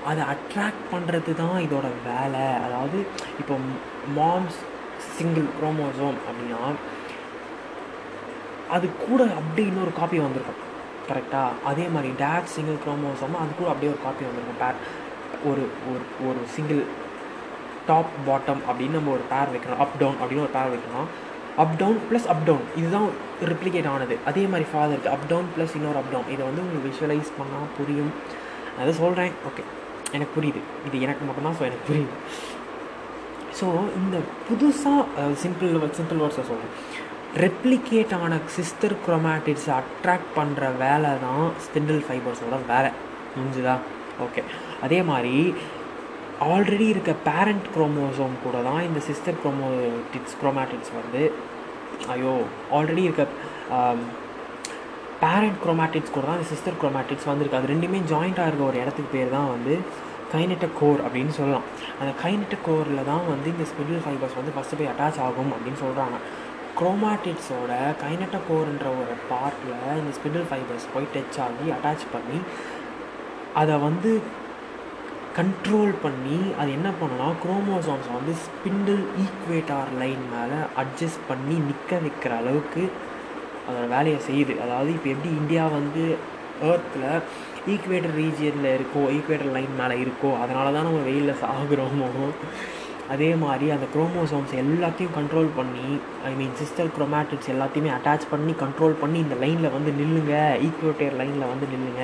[0.06, 2.44] அதை அட்ராக்ட் பண்ணுறது தான் இதோட வேலை.
[2.66, 2.98] அதாவது
[3.40, 3.54] இப்போ
[4.18, 4.58] மாம்ஸ்
[5.16, 6.62] சிங்கிள் குரோமோசோம் அப்படின்னா
[8.76, 10.62] அது கூட அப்படியே இன்னொரு காப்பி வந்திருக்கும்.
[11.10, 14.60] கரெக்டாக அதே மாதிரி டேட் சிங்கிள் குரோமோசோம் அது கூட அப்படியே ஒரு காப்பி வந்திருக்கும்.
[14.64, 14.80] பேர்
[15.50, 16.82] ஒரு ஒரு ஒரு சிங்கிள்
[17.86, 21.08] டாப் பாட்டம் அப்படின்னு நம்ம ஒரு பேர் வைக்கணும் அப் டவுன் அப்படின்னு ஒரு பேர் வைக்கணும்
[21.62, 23.08] up down plus up down இதுதான்
[23.50, 24.14] ரிப்ளிகேட் ஆனது.
[24.30, 28.12] அதே மாதிரி ஃபாதருக்கு அப் டவுன் ப்ளஸ் இன்னொரு அப் டவுன் இதை வந்து உங்களுக்கு விஷுவலைஸ் பண்ணால் புரியும்.
[28.80, 29.64] அதை சொல்கிறேன் ஓகே
[30.16, 30.60] எனக்கு புரியுது.
[30.88, 32.14] இது எனக்கு மட்டும்தான் ஸோ எனக்கு புரியுது.
[33.58, 33.66] ஸோ
[34.00, 34.16] இந்த
[34.48, 36.74] புதுசாக சிம்பிள் சிம்பிள் வேர்ட்ஸை சொல்கிறேன்
[37.44, 42.90] ரெப்ளிகேட் ஆன சிஸ்டர் குரோமேட்டிட்ஸை அட்ராக்ட் பண்ணுற வேலை தான் ஸ்பிண்டில் ஃபைபர்ஸோட வேலை.
[43.34, 43.74] முடிஞ்சுதா
[44.26, 44.42] ஓகே
[44.84, 45.34] அதே மாதிரி
[46.52, 51.22] ஆல்ரெடி இருக்க பேரண்ட் குரோமோசோம் கூட தான் இந்த சிஸ்டர் குரோமோட்டிட்ஸ் குரோமேட்டிக்ஸ் வந்து
[52.14, 52.34] ஐயோ
[52.78, 53.24] ஆல்ரெடி இருக்க
[55.22, 57.58] பேரண்ட் குரோமேட்டிக்ஸ் கூட தான் இந்த சிஸ்டர் குரோமேட்டிக்ஸ் வந்திருக்கு.
[57.60, 59.74] அது ரெண்டுமே ஜாயிண்ட்டாக இருக்க ஒரு இடத்துக்கு பேர் தான் வந்து
[60.32, 61.66] கைநெட்ட கோர் அப்படின்னு சொல்லலாம்.
[62.00, 66.18] அந்த கைநெட்ட கோரில் தான் வந்து இந்த ஸ்பிண்டில் ஃபைபர்ஸ் வந்து ஃபஸ்ட்டு போய் அட்டாச் ஆகும் அப்படின்னு சொல்கிறாங்க
[66.80, 72.38] குரோமாட்டிட்ஸோட கைநெட்ட கோர்ன்ற ஒரு பார்ட்டில் இந்த ஸ்பிண்டில் ஃபைபர்ஸ் போய் டச் ஆகி அட்டாச் பண்ணி
[73.62, 74.10] அதை வந்து
[75.38, 82.32] கண்ட்ரோல் பண்ணி அது என்ன பண்ணுன்னா குரோமோசோம்ஸை வந்து ஸ்பிண்டில் ஈக்குவேட்டார் லைன் மேலே அட்ஜஸ்ட் பண்ணி நிற்க வைக்கிற
[82.40, 82.82] அளவுக்கு
[83.68, 84.54] அதோட வேலையை செய்யுது.
[84.64, 86.04] அதாவது இப்போ எப்படி இந்தியா வந்து
[86.68, 87.08] ஏர்த்தில்
[87.72, 92.08] ஈக்குவேட்டர் ரீஜியனில் இருக்கோ ஈக்குவேட்டர் லைன் மேலே இருக்கோ அதனால தான் நம்ம வெயிலில் சாகுறோமோ?
[93.14, 95.86] அதே மாதிரி அந்த குரோமோசோம்ஸ் எல்லாத்தையும் கண்ட்ரோல் பண்ணி
[96.30, 100.34] ஐ மீன் சிஸ்டர் குரோமேட்டிக்ஸ் எல்லாத்தையுமே அட்டாச் பண்ணி கண்ட்ரோல் பண்ணி இந்த லைனில் வந்து நில்லுங்க.
[100.66, 102.02] ஈக்குவேட்டர் லைனில் வந்து நில்லுங்க.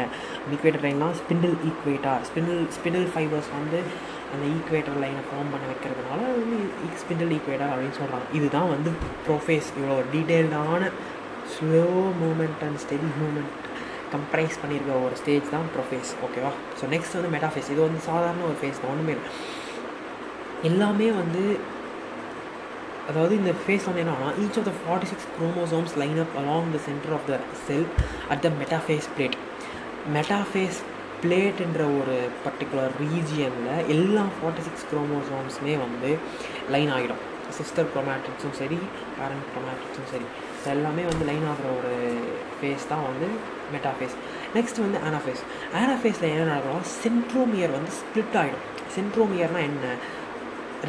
[0.53, 3.81] Equator லைன்னா spindle equator spindle spindle fibres வந்து
[4.33, 6.57] அந்த ஈக்குவேட்டர் லைனை ஃபார்ம் பண்ண வைக்கிறதுனால வந்து
[7.03, 8.93] ஸ்பிண்டில் ஈக்குவேட்டர் அப்படின்னு சொல்கிறாங்க இதுதான் வந்து
[9.27, 10.91] ப்ரொஃபேஸ் இவ்வளோ டீட்டெயில்டான
[11.55, 11.85] slow
[12.23, 13.53] moment and steady moment
[14.15, 18.59] comprise பண்ணியிருக்க ஒரு ஸ்டேஜ் தான் ப்ரொஃபேஸ் ஓகேவா ஸோ நெக்ஸ்ட் வந்து மெட்டாஃபேஸ் இது வந்து சாதாரண ஒரு
[18.61, 18.91] ஃபேஸ் தான்.
[18.95, 19.29] ஒன்றுமே இல்லை.
[20.65, 21.43] எல்லாமே வந்து
[23.09, 26.81] அதாவது இந்த ஃபேஸ் வந்து என்னன்னா each of the forty six chromosomes line up along the
[26.87, 27.35] centre of the
[27.67, 27.87] cell
[28.29, 29.37] at the metaphase plate
[30.13, 30.79] metaphase
[31.23, 36.11] பிளேட்டுன்ற ஒரு பர்டிகுலர் ரீஜியனில் எல்லா ஃபார்ட்டி சிக்ஸ் குரோமோசோம்ஸுமே வந்து
[36.69, 38.79] லைன் ஆகிடும் சிஸ்டர் குரோமேட்ரிக்ஸும் சரி
[39.17, 40.27] பேரண்ட் குரோமேட்ரிக்ஸும் சரி.
[40.71, 41.93] எல்லாமே வந்து லைன் ஆகிற ஒரு
[42.55, 43.27] ஃபேஸ் தான் வந்து
[43.75, 44.15] மெட்டாஃபேஸ்
[44.55, 45.43] நெக்ஸ்ட் வந்து ஆனாஃபேஸ்
[45.75, 48.65] ஆனாஃபேஸில் என்ன நடக்கும் சென்ட்ரோமியர் வந்து ஸ்ப்ளிட் ஆகிடும்
[48.97, 49.87] சென்ட்ரோமியர்னால் என்ன?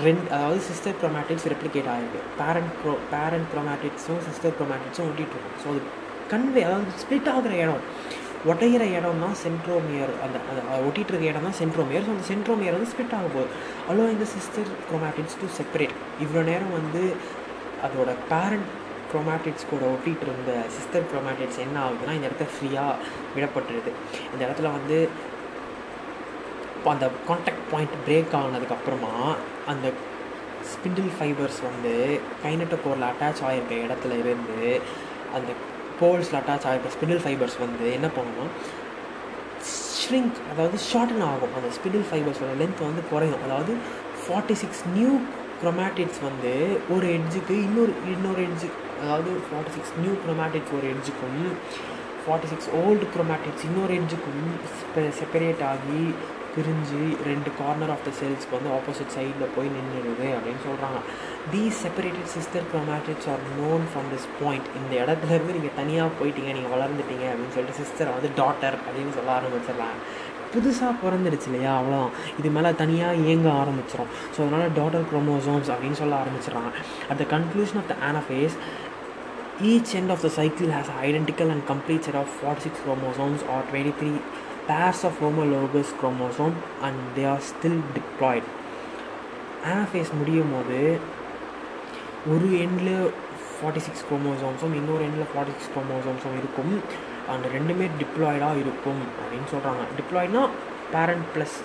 [0.04, 5.68] ரெண்டு அதாவது சிஸ்டர் குரோமேட்டிக்ஸ் ரெப்ளிகேட் ஆகிருக்கு பேரண்ட் க்ரோ பேரண்ட் குரோமேட்டிக்ஸும் சிஸ்டர் குரோமேட்டிக்ஸும் ஒட்டிகிட்டு இருக்கும் ஸோ
[5.74, 5.82] அது
[6.32, 7.84] கன்வே அதாவது ஸ்ப்ளிட் ஆகிற இடம்
[8.52, 12.92] ஒட்டையிற இடம் தான் சென்ட்ரோமியர் அந்த அந்த ஒட்டிகிட்டு இருக்க இடம் தான் சென்ட்ரோமியர் ஸோ அந்த சென்ட்ரோமியர் வந்து
[12.94, 13.50] ஸ்ப்ளிட் ஆக போகுது.
[13.90, 17.04] அலோ இந்த சிஸ்டர் குரோமேட்டிக்ஸ் டு செப்பரேட் இவ்வளோ நேரம் வந்து
[17.88, 18.68] அதோட பேரண்ட்
[19.12, 22.94] குரோமேட்டிக்ஸ் கூட ஒட்டிகிட்டு இருந்த சிஸ்டர் குரோமேட்டிக்ஸ் என்ன ஆகுதுன்னா இந்த இடத்த ஃப்ரீயாக
[23.36, 23.92] விடப்பட்டுருது.
[24.34, 24.98] இந்த இடத்துல வந்து
[26.94, 29.14] அந்த காண்டாக்ட் பாயிண்ட் பிரேக் ஆனதுக்கப்புறமா
[29.72, 29.88] அந்த
[30.72, 31.94] ஸ்பிண்டில் ஃபைபர்ஸ் வந்து
[32.44, 34.70] கைனட்ட போரில் அட்டாச் ஆகிருக்க இடத்துல இருந்து
[35.38, 35.52] அந்த
[36.00, 38.52] போல்ஸில் அட்டாச் ஆகிருக்க ஸ்பிண்டில் ஃபைபர்ஸ் வந்து என்ன பண்ணணும்
[40.00, 41.54] ஷ்ரிங்க் அதாவது ஷார்டன் ஆகும்.
[41.58, 43.44] அந்த ஸ்பிண்டில் ஃபைபர்ஸோட லென்த் வந்து குறையும்.
[43.46, 43.74] அதாவது
[44.24, 45.12] ஃபார்ட்டி சிக்ஸ் நியூ
[45.62, 46.52] குரோமேட்டிட்ஸ் வந்து
[46.94, 48.68] ஒரு எட்ஜுக்கு இன்னொரு இன்னொரு எட்ஜு
[49.04, 51.40] அதாவது ஃபார்ட்டி சிக்ஸ் நியூ குரோமேட்டிட்ஸ் ஒரு எட்ஜுக்கும்
[52.24, 54.44] ஃபார்ட்டி சிக்ஸ் ஓல்டு குரோமேட்டிக்ஸ் இன்னொரு எட்ஜுக்கும்
[55.20, 56.04] செப்பரேட் ஆகி
[56.56, 61.00] பிரிஞ்சு ரெண்டு கார்னர் ஆஃப் த செல்ஸ்க்கு வந்து ஆப்போசிட் சைடில் போய் நின்றுடுது அப்படின்னு சொல்கிறாங்க
[61.54, 66.54] these separated sister chromatids are known from this point இந்த இடத்துல இருந்து நீங்கள் தனியாக போயிட்டீங்க
[66.58, 70.00] நீங்கள் வளர்ந்துட்டீங்க அப்படின்னு சொல்லிட்டு சிஸ்டர் வந்து டாட்டர் அப்படின்னு சொல்ல ஆரம்பிச்சிடலாம்
[70.54, 71.72] புதுசாக பிறந்துடுச்சு இல்லையா?
[71.80, 76.70] அவ்வளோதான் இது மேலே தனியாக இயங்க ஆரம்பிச்சிடும் ஸோ அதனால் டாட்டர் குரோமோசோம்ஸ் அப்படின்னு சொல்ல ஆரம்பிச்சிடறாங்க.
[77.10, 78.56] At the conclusion of the anaphase
[79.70, 83.66] each end of the cycle has identical and complete set of forty six chromosomes or
[83.70, 84.12] twenty three
[84.68, 88.46] pairs of homologous chromosome and they are still deployed.
[89.72, 90.80] Anaphase முடியும் போது
[92.34, 92.96] ஒரு எண்டில்
[93.54, 96.74] forty six குரோமோசோம்ஸும் இன்னொரு எண்டில் forty six குரோமோசோம்ஸும் இருக்கும்.
[97.34, 100.44] அந்த ரெண்டுமே டிப்ளாய்டாக இருக்கும் அப்படின்னு சொல்கிறாங்க டிப்ளாய்ட்னா
[100.96, 101.56] பேரண்ட் ப்ளஸ்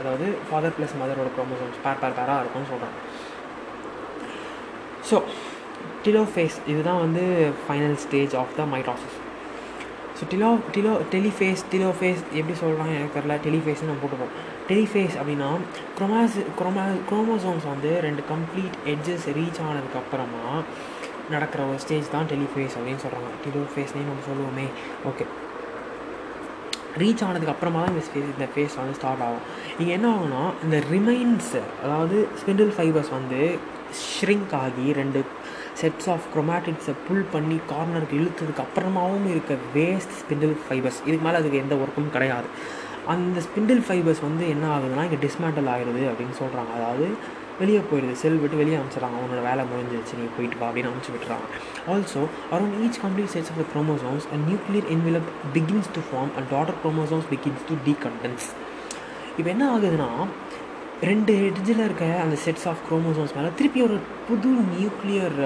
[0.00, 2.98] அதாவது ஃபாதர் ப்ளஸ் மதரோட குரோமோசோம்ஸ் பேர் பேர் பேராக இருக்கும்னு சொல்கிறாங்க
[5.08, 5.18] ஸோ
[6.06, 7.24] டிலோஃபேஸ் இதுதான் வந்து
[7.64, 9.18] final stage of the mitosis
[10.20, 14.32] so telo telo telophase telophase எப்படி சொல்கிறாங்க எனக்கு தெரில டெலிஃபேஸ்னு நம்ம போட்டுப்போம்.
[14.70, 15.48] டெலிஃபேஸ் அப்படின்னா
[15.98, 20.42] குரோமாஸ் குரோமா குரோமோசோம்ஸ் வந்து ரெண்டு கம்ப்ளீட் எட்ஜஸ் ரீச் ஆனதுக்கப்புறமா
[21.34, 24.66] நடக்கிற ஒரு ஸ்டேஜ் தான் டெலிஃபேஸ் அப்படின்னு சொல்கிறாங்க டிலோஃபேஸ்னே நம்ம சொல்லுவோமே.
[25.10, 25.26] ஓகே
[27.00, 29.44] ரீச் ஆனதுக்கு அப்புறமா தான் இந்த ஃபேஸ் இந்த ஃபேஸ் வந்து ஸ்டார்ட் ஆகும்.
[29.80, 31.52] இங்கே என்ன ஆகும்னா இந்த ரிமைன்ஸ்
[31.82, 33.40] அதாவது ஸ்பிண்டில் ஃபைபர்ஸ் வந்து
[34.06, 35.20] ஷ்ரிங்க் ஆகி ரெண்டு
[35.80, 41.60] செட்ஸ் ஆஃப் குரோமேட்டிக்ஸை புல் பண்ணி கார்னருக்கு இழுத்ததுக்கு அப்புறமாவும் இருக்க வேஸ்ட் ஸ்பிண்டில் ஃபைபர்ஸ் இதுக்கு மேலே அதுக்கு
[41.64, 42.48] எந்த ஒர்க்கும் கிடையாது.
[43.12, 47.06] அந்த ஸ்பிண்டில் ஃபைபர்ஸ் வந்து என்ன ஆகுதுன்னா இங்கே டிஸ்மேண்டல் ஆகிடுது அப்படின்னு சொல்கிறாங்க அதாவது
[47.60, 48.12] வெளியே போயிடுது.
[48.20, 49.16] செல் விட்டு வெளியே அனுப்பிச்சிடறாங்க.
[49.20, 51.46] அவனோட வேலை முடிஞ்சிருச்சு நீ போயிட்டு வா அப்படின்னு அனுப்பிச்சி விட்டுறாங்க.
[51.92, 52.20] Also
[52.54, 56.78] around each complete sets of the chromosomes a nuclear envelope begins to form and daughter
[56.84, 58.46] chromosomes begins to decondense
[59.38, 60.08] இப்போ என்ன ஆகுதுன்னா
[61.08, 63.50] ரெண்டு ஹெட்ஜில் இருக்க அந்த செட்ஸ் ஆஃப் குரோமோசோம்ஸ் மேலே.
[63.58, 65.38] திருப்பி ஒரு புது நியூக்ளியர்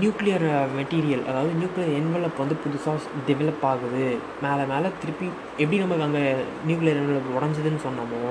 [0.00, 0.44] நியூக்ளியர்
[0.78, 4.06] மெட்டீரியல் அதாவது நியூக்ளியர் என்வலப் வந்து புதுசாக டெவலப் ஆகுது.
[4.44, 5.26] மேலே மேலே திருப்பி
[5.62, 6.24] எப்படி நமக்கு அங்கே
[6.68, 8.22] நியூக்ளியர் என்வலப் உடஞ்சதுன்னு சொன்னோமோ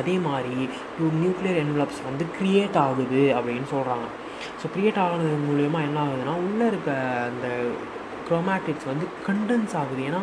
[0.00, 0.54] அதே மாதிரி
[0.96, 4.06] டூ நியூக்ளியர் என்வலப்ஸ் வந்து க்ரியேட் ஆகுது அப்படின்னு சொல்கிறாங்க
[4.60, 6.92] ஸோ க்ரியேட் ஆனது மூலயமா என்ன ஆகுதுன்னா உள்ளே இருக்க
[7.30, 7.48] அந்த
[8.28, 10.02] குரோமேட்டிக்ஸ் வந்து கண்டென்ஸ் ஆகுது.
[10.10, 10.22] ஏன்னா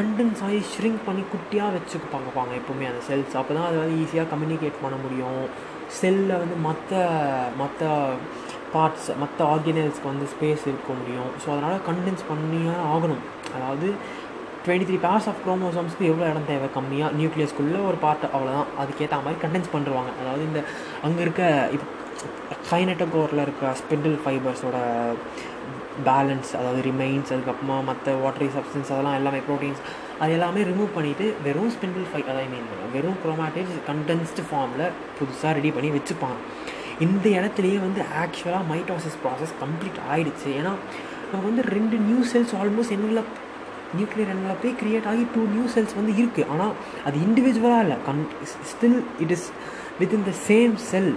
[0.00, 4.30] கண்டென்ஸ் ஆகி ஷ்ரிங்க் பண்ணி குட்டியாக வச்சுக்க பார்ப்பாங்க எப்போவுமே அந்த செல்ஸ் அப்போ தான் அதை வந்து ஈஸியாக
[4.32, 5.42] கம்யூனிகேட் பண்ண முடியும்.
[5.98, 7.00] செல்லில் வந்து மற்ற
[7.60, 7.88] மற்ற
[8.74, 11.30] பார்ட்ஸ் மற்ற ஆர்கனைஸ்க்கு வந்து ஸ்பேஸ் இருக்க முடியும்.
[11.42, 13.22] ஸோ அதனால் கண்டென்ஸ் பண்ணியே ஆகணும்.
[13.56, 13.88] அதாவது
[14.64, 16.68] டுவெண்ட்டி த்ரீ பேர்ஸ் ஆஃப் குரோமோசோம்ஸ்க்கு எவ்வளோ இடம் தேவை?
[16.78, 20.62] கம்மியாக நியூக்ளியஸ்க்குள்ளே ஒரு பார்ட் அவ்வளோதான் அதுக்கேற்ற மாதிரி கண்டென்ஸ் பண்ணுவாங்க அதாவது இந்த
[21.08, 21.42] அங்கே இருக்க
[21.76, 21.86] இப்போ
[22.70, 24.78] கைனட்டகோரில் இருக்க ஸ்பெண்டில் ஃபைபர்ஸோட
[26.04, 29.82] பேலன்ஸ் அதாவது ரிமைன்ஸ் அதுக்கப்புறமா மற்ற வாட்டரி சப்ஸ்டன்ஸ் அதெல்லாம் எல்லாமே ப்ரோட்டீன்ஸ்
[30.20, 34.86] அது எல்லாமே ரிமூவ் பண்ணிவிட்டு வெறும் ஸ்பிண்டில் ஃபை அதாவது மீன் வெறும் குரோமாட்டிக்ஸ் கண்டென்ஸ்டு ஃபார்மில்
[35.18, 36.38] புதுசாக ரெடி பண்ணி வச்சுப்பாங்க
[37.00, 40.72] இந்த இடத்துலையே வந்து ஆக்சுவலாக மைட்டாசிஸ் ப்ராசஸ் கம்ப்ளீட் ஆகிடுச்சு ஏன்னா
[41.24, 43.32] நமக்கு வந்து ரெண்டு new cells almost envelope
[43.94, 46.74] nuclear என்வலப்பே create ஆகி டூ நியூ செல்ஸ் வந்து இருக்குது ஆனால்
[47.04, 47.96] அது இண்டிவிஜுவலாக இல்லை.
[48.06, 48.20] கன்
[48.72, 49.46] still it is
[50.00, 51.10] within the same cell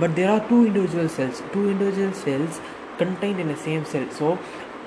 [0.00, 2.56] but there are two individual cells two individual cells
[2.98, 4.08] contained in the same cell.
[4.10, 4.38] So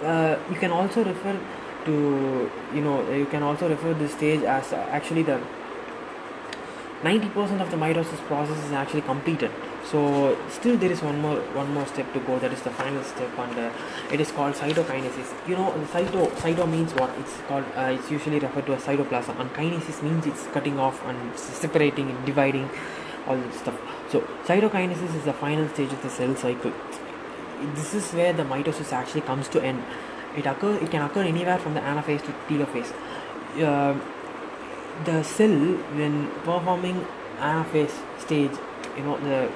[0.04, 1.40] uh, you can also refer
[1.86, 5.40] to you know you can also refer this stage as uh, actually the
[7.04, 9.52] 90% of the mitosis process is actually completed.
[9.86, 12.40] So still there is one more one more step to go.
[12.40, 13.72] That is the final step and uh,
[14.12, 15.34] it is called cytokinesis.
[15.48, 17.12] You know cyto cyto means what?
[17.20, 19.40] It's called uh, it's usually referred to as cytoplasm.
[19.40, 22.70] And kinesis means it's cutting off and separating and dividing
[23.28, 23.80] all this stuff.
[24.12, 26.74] So cytokinesis is the final stage of the cell cycle
[27.76, 29.84] this is where the mitosis actually comes to end.
[30.36, 32.92] It occur it can occur anywhere from the anaphase to telophase.
[33.70, 33.94] Uh,
[35.06, 35.58] the cell
[36.00, 37.06] when performing
[37.40, 38.52] anaphase stage,
[38.98, 39.50] you know the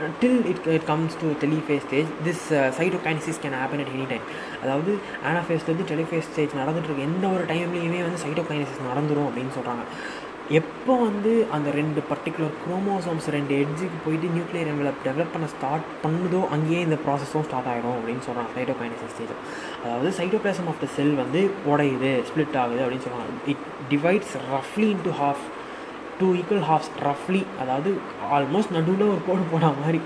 [0.00, 4.24] until it, it comes to telophase stage, this uh, cytokinesis can happen at any time.
[4.62, 4.92] அதாவது
[5.28, 9.82] ஆனாஃபேஸ்லேருந்து telophase stage நடந்துட்டு இருக்கு எந்த ஒரு டைம்லேயுமே வந்து cytokinesis நடந்துரும் அப்படின்னு சொல்கிறாங்க
[10.50, 16.40] எப்போ வந்து அந்த ரெண்டு பர்டிகுலர் குரோமோசோம்ஸ் ரெண்டு எட்ஜுக்கு போயிட்டு நியூக்ளியர் என்வலப் டெவலப் பண்ண ஸ்டார்ட் பண்ணுதோ
[16.54, 19.32] அங்கேயே இந்த ப்ராசஸும் ஸ்டார்ட் ஆகிடும் அப்படின்னு சொல்கிறாங்க சைட்டோகைனசிஸ் ஸ்டேஜ்
[19.84, 21.40] அதாவது சைட்டோபிளாசம் ஆஃப் த செல் வந்து
[21.72, 25.44] உடையுது ஸ்ப்ளிட் ஆகுது அப்படின்னு சொல்கிறாங்க it divides ரஃப்லி into half
[26.20, 27.92] two equal halves ரஃப்லி அதாவது
[28.36, 30.00] ஆல்மோஸ்ட் நடுவில் ஒரு கோடு போன மாதிரி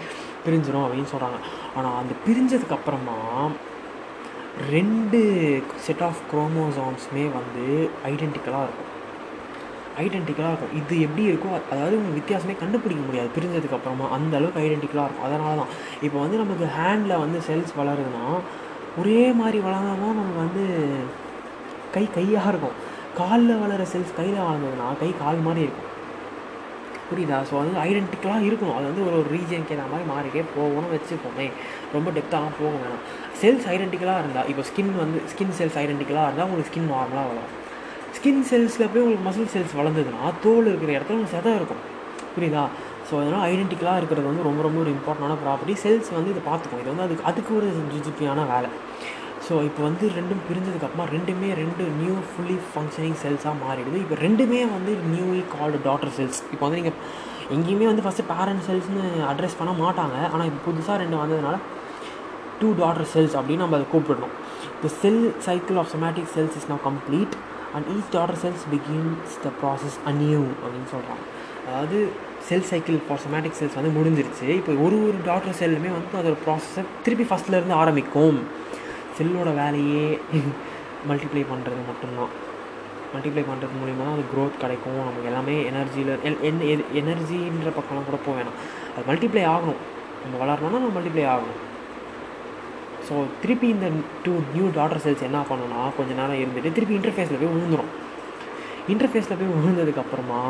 [0.46, 1.40] பிரிஞ்சிடும் அப்படின்னு சொல்கிறாங்க
[1.76, 3.18] ஆனால் அந்த பிரிஞ்சதுக்கப்புறமா
[4.70, 5.20] ரெண்டு
[5.86, 7.66] செட் ஆஃப் குரோமோசோம்ஸுமே வந்து
[8.04, 8.86] ஐடென்டிக்கலாக இருக்கும்.
[10.04, 10.74] ஐடென்டிக்கலாக இருக்கும்.
[10.80, 13.30] இது எப்படி இருக்கோ அதாவது உங்களுக்கு வித்தியாசமே கண்டுபிடிக்க முடியாது.
[13.36, 15.26] பிரிஞ்சதுக்கு அப்புறமா அந்த அளவுக்கு ஐடென்டிக்கலாக இருக்கும்.
[15.28, 15.72] அதனால தான்.
[16.06, 18.24] இப்போ வந்து நமக்கு ஹேண்டில் வந்து செல்ஸ் வளருதுன்னா
[19.00, 20.64] ஒரே மாதிரி வளர்ந்தால் தான் நமக்கு வந்து
[21.94, 22.76] கை கையாக இருக்கும்.
[23.20, 25.86] காலில் வளர செல்ஸ் கையில் வளர்ந்ததுன்னா கை கால் மாதிரி இருக்கும்.
[27.10, 27.38] புரியுதா?
[27.48, 31.46] ஸோ வந்து ஐடென்டிக்கலாக இருக்கணும் அது வந்து ஒரு ஒரு ரீஜனுக்கு ஏற்ற மாதிரி மாறிக்கே போகணும்னு வச்சுக்கோமே.
[31.94, 33.02] ரொம்ப டெப்த்தாகவும் போக வேணாம்.
[33.40, 37.56] செல்ஸ் ஐடென்டிக்கலாக இருந்தால் இப்போ ஸ்கின் வந்து ஸ்கின் செல்ஸ் ஐடென்டிக்கலாக இருந்தால் உங்களுக்கு ஸ்கின் நார்மலாக வளரும்.
[38.20, 41.78] ஸ்கின் செல்ஸில் போய் உங்களுக்கு மசில் செல்ஸ் வளர்ந்ததுன்னா தோல் இருக்கிற இடத்துல உங்களுக்கு செதை இருக்கும்.
[42.34, 42.64] புரியுதா?
[43.08, 46.90] ஸோ அதனால் ஐடென்டிக்கலாக இருக்கிறது வந்து ரொம்ப ரொம்ப ஒரு இம்பார்ட்டண்டான ப்ராப்பர்ட்டி செல்ஸ் வந்து இதை பார்த்துக்கும் இது
[46.92, 48.70] வந்து அதுக்கு அதுக்கு ஒரு ஜிஜிபியான வேலை.
[49.46, 53.96] ஸோ இப்போ வந்து ரெண்டும் பிரிஞ்சதுக்கப்புறமா ரெண்டுமே ரெண்டு நியூ ஃபுல்லி ஃபங்க்ஷனிங் செல்ஸாக மாறிடுது.
[54.04, 56.98] இப்போ ரெண்டுமே வந்து நியூலி கால்டு டாட்டர் செல்ஸ் இப்போ வந்து நீங்கள்
[57.56, 60.16] எங்கேயுமே வந்து ஃபஸ்ட்டு பேரண்ட் செல்ஸ்னு அட்ரஸ் பண்ண மாட்டாங்க.
[60.32, 61.58] ஆனால் இப்போ புதுசாக ரெண்டு வந்ததுனால
[62.60, 64.34] டூ டாட்டர் செல்ஸ் அப்படின்னு நம்ம அதை கூப்பிடணும்.
[64.82, 67.36] The cell cycle of somatic cells is now complete
[67.74, 71.24] and each daughter cells begins the process anew அப்படின்னு சொல்கிறாங்க
[71.68, 71.98] அதாவது
[72.48, 74.46] cell cycle for somatic cells வந்து முடிஞ்சிருச்சு.
[74.60, 78.38] இப்போ ஒரு ஒரு டாட்டர் செல்லுமே வந்து அதோட ப்ராசஸை திருப்பி ஃபஸ்ட்லேருந்து ஆரம்பிக்கும்.
[79.18, 80.04] செல்லோட வேலையே
[81.08, 82.32] மல்டிப்ளை பண்ணுறது மட்டும்தான்.
[83.12, 84.98] மல்டிப்ளை பண்ணுறது மூலிமா தான் அது க்ரோத் கிடைக்கும்.
[85.00, 86.62] நமக்கு எல்லாமே எனர்ஜியில் என்
[87.02, 88.58] எனர்ஜின்ற பக்கம்லாம் கூட போக வேணாம்.
[88.94, 89.80] அது மல்டிப்ளை ஆகணும்.
[90.22, 91.60] நம்ம வளரணும்னா நம்ம மல்டிப்ளை ஆகணும்.
[93.10, 93.86] ஸோ திருப்பி இந்த
[94.24, 97.90] டூ நியூ டாட்டர் செல்ஸ் என்ன பண்ணுன்னா கொஞ்ச நேரம் இருந்துட்டு திருப்பி இன்டர்ஃபேஸில் போய் விழுந்துடும்
[98.92, 100.42] இன்டர்ஃபேஸில் போய் விழுந்ததுக்கப்புறமா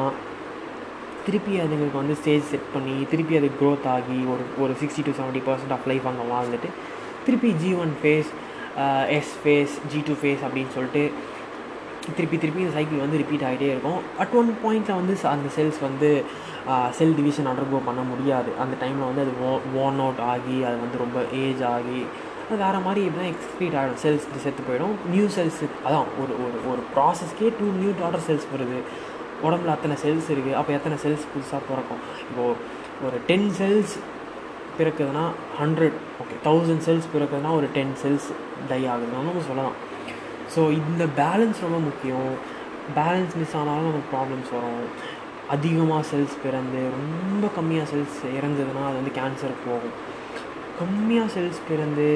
[1.27, 5.43] திருப்பி அதுங்களுக்கு வந்து ஸ்டேஜ் செட் பண்ணி திருப்பி அது க்ரோத் ஆகி ஒரு ஒரு sixty to seventy
[5.49, 6.69] percent of life அங்கே வாழ்ந்துட்டு
[7.27, 8.31] திருப்பி G one phase
[9.19, 11.05] S phase G two phase அப்படின்னு சொல்லிட்டு
[12.17, 13.99] திருப்பி திருப்பி இந்த சைக்கிள் வந்து ரிப்பீட் ஆகிட்டே இருக்கும்.
[14.23, 16.09] அட் ஒன் பாயிண்ட்டில் வந்து அந்த செல்ஸ் வந்து
[16.99, 18.51] செல் டிவிஷன் அண்டர்கோ பண்ண முடியாது.
[18.63, 19.51] அந்த டைமில் வந்து அது ஓ
[19.85, 22.01] ஓன் அவுட் ஆகி அது வந்து ரொம்ப ஏஜ் ஆகி
[22.63, 24.95] வேறு மாதிரி இப்படி தான் எக்ஸ்க்ரீட் ஆகிடும் செல்ஸ் செத்து போயிடும்.
[25.15, 28.79] நியூ செல்ஸ் அதான் ஒரு ஒரு ஒரு ப்ராசஸ்க்கே டூ நியூ டாட்டர் செல்ஸ் வருது.
[29.47, 32.03] உடம்புல அத்தனை செல்ஸ் இருக்குது அப்போ எத்தனை செல்ஸ் புதுசாக பிறக்கும்?
[32.25, 32.57] இப்போது
[33.07, 33.95] ஒரு டென் செல்ஸ்
[34.79, 35.25] பிறக்குதுன்னா
[35.61, 38.29] ஹண்ட்ரட் ஓகே தௌசண்ட் செல்ஸ் பிறக்குதுன்னா ஒரு டென் செல்ஸ்
[38.73, 39.77] டை ஆகுதுன்னு நம்ம சொல்லலாம்.
[40.55, 42.31] ஸோ இந்த பேலன்ஸ் ரொம்ப முக்கியம்.
[42.99, 44.85] பேலன்ஸ் மிஸ் ஆனாலும் நமக்கு ப்ராப்ளம்ஸ் வரும்.
[45.55, 49.97] அதிகமாக செல்ஸ் பிறந்து ரொம்ப கம்மியாக செல்ஸ் இறந்ததுன்னா அது வந்து கேன்சர் போகும்.
[50.81, 52.09] கம்மியாக செல்ஸ் பிறந்து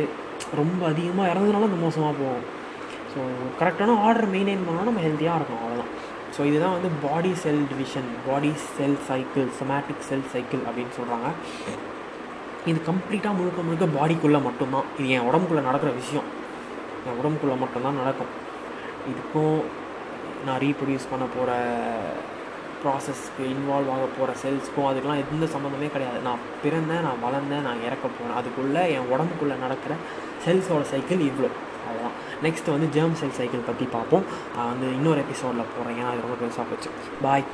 [0.63, 2.45] ரொம்ப அதிகமாக இறந்ததுனால அது மோசமாக போகும்.
[3.13, 3.21] ஸோ
[3.61, 5.93] கரெக்டான ஆர்டர் மெயின்டைன் பண்ணால் நம்ம ஹெல்த்தியாக இருக்கும் அவ்வளோதான்
[6.37, 11.29] ஸோ இதுதான் வந்து body cell division body cell cycle somatic cell cycle அப்படின்னு சொல்கிறாங்க
[12.71, 14.87] இது கம்ப்ளீட்டாக முழுக்க முழுக்க பாடிக்குள்ளே மட்டும்தான்.
[14.99, 16.29] இது என் உடம்புக்குள்ளே நடக்கிற விஷயம்.
[17.07, 18.31] என் உடம்புக்குள்ளே மட்டும்தான் நடக்கும்.
[19.11, 19.59] இதுக்கும்
[20.47, 21.51] நான் ரீப்ரொடியூஸ் பண்ண போகிற
[22.85, 26.21] ப்ராசஸ்க்கு இன்வால்வ் ஆக போகிற செல்ஸ்க்கும் அதுக்கெலாம் எந்த சம்மந்தமே கிடையாது.
[26.29, 29.95] நான் பிறந்தேன் நான் வளர்ந்தேன் நான் இறக்க போகிறேன் அதுக்குள்ளே என் உடம்புக்குள்ளே நடக்கிற
[30.47, 31.51] செல்ஸோட சைக்கிள் இவ்வளோ
[31.89, 34.25] அதுதான் நெக்ஸ்ட் வந்து ஜேர்ம் செல் சைக்கிள் பற்றி பார்ப்போம்.
[34.57, 36.91] நான் வந்து இன்னொரு எபிசோடில் போகிறேன் ஏன்னா அது ரொம்ப பெருசாக போச்சு.
[37.25, 37.45] பாய்